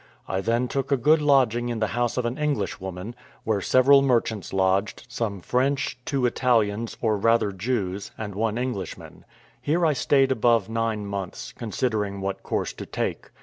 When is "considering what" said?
11.51-12.41